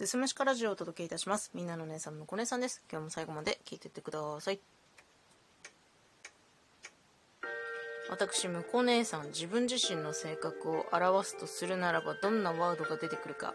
[0.00, 1.50] すすむしかラジオをお届けいたします。
[1.52, 2.82] みんなの姉さんのこ姉さんです。
[2.90, 4.58] 今日も最後まで聞いてってください。
[8.08, 13.52] 私、向こう姉さん、自分自身の性格を表すとするならばどんなワードが出てくるか。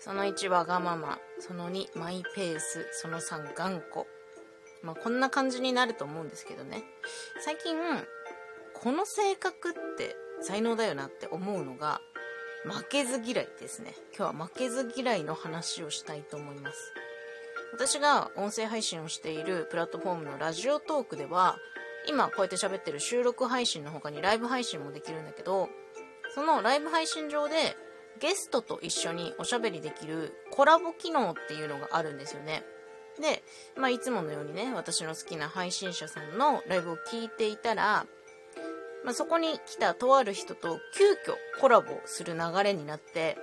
[0.00, 1.18] その1、わがまま。
[1.38, 2.88] その2、マイペース。
[2.92, 4.06] その3、頑固。
[4.82, 6.82] まあ、こんな感じになると思うんですけどね。
[7.44, 7.76] 最近、
[8.72, 12.00] この性格って才能だよなって思うのが、
[12.64, 13.94] 負けず嫌いですね。
[14.16, 16.94] 今日は負けず嫌いの話をしたいと思います。
[17.72, 21.56] 私が音声配信をしているプラットフォームのラジオトークでは、
[22.06, 25.68] 今こうやって喋ってる収録配信の他にライブ配信もできるんだけど、
[26.34, 27.76] そのライブ配信上で
[28.20, 32.64] ゲストと一緒におしゃべりできるコラボ機能っていうのがあるんですよね。
[33.20, 33.42] で、
[33.76, 38.06] まあいつものようにね、私の好きな配信者さんのライブを聞いていたら、
[39.04, 43.36] まあ、そこに来たとある人と急遽コラボする流れになって、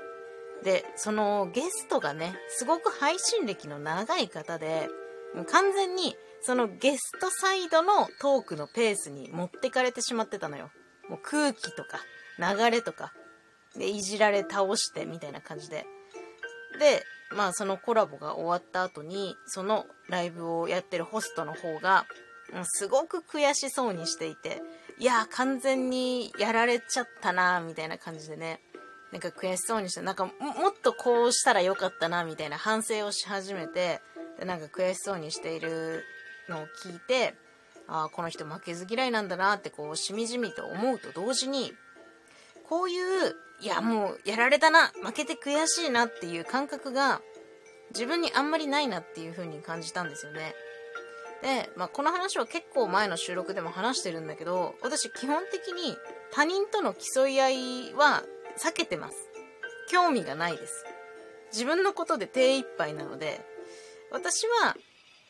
[0.63, 4.89] で、そのゲストがね、すごく配信歴の長い方で、
[5.33, 10.71] もう完全にそのゲストサイドのトークのペースに持ってかれてしまってたのよ。
[11.09, 11.99] もう空気とか
[12.39, 13.13] 流れとか、
[13.75, 15.85] で、いじられ倒してみたいな感じで。
[16.79, 17.03] で、
[17.35, 22.05] まあそのコラボが終わった後に、そのライブをやってるホストの方が、
[22.63, 24.61] すごく悔しそうにしていて、
[24.99, 28.59] いや完全にやられちゃったなみたいな感じでね、
[29.13, 34.01] なんか悔しそうにして、なんかももっとこうしたらよかったなみたいな反省をし始めて、
[34.37, 36.03] でなんか悔しそうにしている
[36.49, 37.33] のを聞いて、
[37.87, 41.73] ああ、この人負けず嫌いなんだなってこうしみじみと思うと同時に、
[42.67, 47.21] こういう、いやもうやられたな、負けて悔しいなっていう感覚が
[47.91, 50.53] 自分にあんまりないなっていう風に感じたんですよね。
[51.41, 55.97] で、まあ、この話は結構前の収録でも話してるんだけど、私基本的に
[56.31, 58.23] 他人との競い合いは
[58.57, 59.15] 避けてます。
[59.89, 60.85] 興味がないです。
[61.51, 63.41] 自分のことで手一杯なので、
[64.11, 64.75] 私は、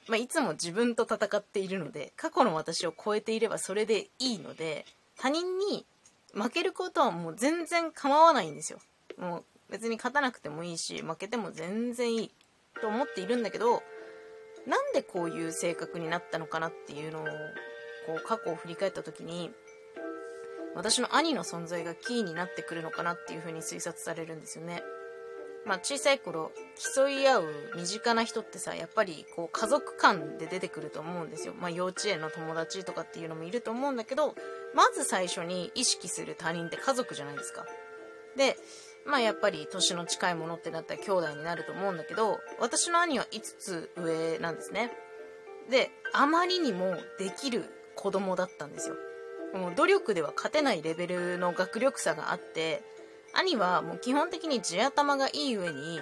[0.07, 4.85] まあ、いつも自分と戦っているので、過去の私を超えていればそれでいいので、
[5.17, 5.85] 他人に
[6.33, 8.79] 負けることはもう全然構わないんですよ。
[9.17, 12.31] もう別に勝たなくてもいいし、負けても全然いい
[12.81, 13.83] と思っているんだけど、
[14.65, 17.25] なんでこういう性格になったのかなっていうのを
[18.05, 19.51] こう過去を振り返った時に
[20.75, 24.83] 私の兄の存在がキーになってくるのかなっていうふうに推察されるんですよね。
[25.65, 26.51] まあ小さい頃
[26.95, 31.53] 競い合う身近な人ってさやっぱりこう家族間で出てくると思うんですよ。
[31.53, 34.35] まあ幼稚園の友達とかっていうのもいると思うんだけど
[34.73, 37.65] まず最初に意識する他人って家族じゃないですか。
[38.35, 38.57] で
[39.05, 44.91] まあやっぱり年の近いものってなったら兄弟になると思うんだけど、私の兄は5つ上なんですね。
[45.69, 48.95] で、あまりにもできる子供だったんですよ。
[49.53, 52.83] もう努力では勝てないレベルの学力差があって、
[53.33, 55.99] 兄はもう基本的に地頭がいい上に、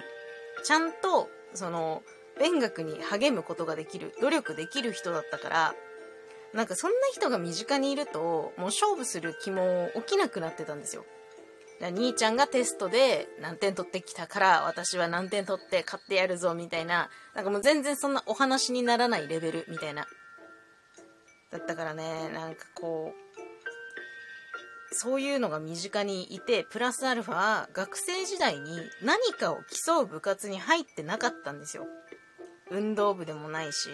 [0.64, 2.02] ちゃんと、その、
[2.38, 5.74] 勉学に励むことができる、努力できる人だったから、
[6.52, 11.04] なんかそんな人が身近にいると、もう勝負する気も起きなくなってたんですよ。
[11.80, 20.06] 兄ちゃんがテストで何点取ってきたから私は何点取って勝ってやるぞみたいななんかもう全然そんなお話にならないレベルみたいな
[21.52, 23.28] だったからねなんかこう
[24.90, 31.86] そういうのが身近にいてプラスアルファ学生時代に何かを競う部活に入ってなかったんですよ。
[32.70, 33.88] 運動部でもないし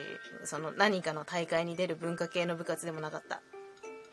[0.45, 3.41] その何かの大会に出る文化系の部活でもなかった。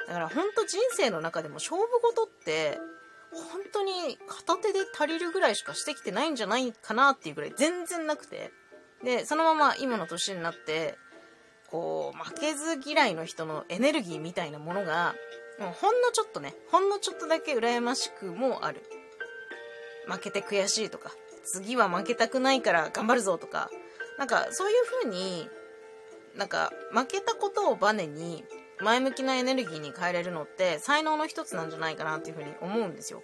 [0.07, 2.79] だから本当人生の中でも勝負事って
[3.31, 8.51] 本当に片手で足りるぐらいしかしてきてないんじゃないかなっていうぐらい全然なくて。
[9.03, 10.97] で、そのまま今の年になって、
[11.69, 15.15] こう、負けず嫌いの人のエネルギーみたいなものが、
[15.59, 18.83] もうほんのちょっとね、ほんのちょっとだけ羨ましくもある。
[20.07, 21.11] 負けて悔しいとか、
[21.43, 23.69] 次は負けたくないから頑張るぞとか、
[24.17, 25.49] なんかそういう風に、
[26.35, 28.43] なんか負けたことをバネに、
[28.81, 33.21] 前向きなエネルギーに変えれるのって才能の一つなんじゃないかなっていうふうに思うんですよ。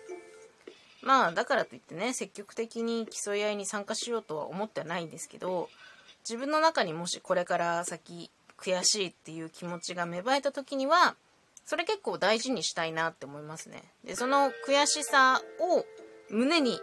[1.01, 5.69] まあだからといってね積極的に競い合いに参加しようとは思ってはないんですけど
[6.27, 11.15] 自分の中にもしこれから先悔しいっていう気持ちが芽生えた時には
[11.65, 13.83] それ結構大事にしたいなって思いますね。
[14.03, 15.85] でその悔しさを
[16.29, 16.79] 胸に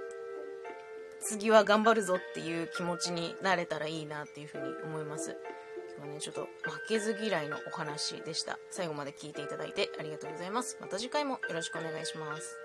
[1.20, 5.36] 次は頑張るぞっていう気持ちになれたらいいなっていうふうに思います。
[5.96, 8.58] 今日はね、ちょっと負けず嫌いのお話でした。
[8.70, 10.76] 最後まで聞いていただいてありがとうございます。
[10.80, 12.63] また次回もよろしくお願いします。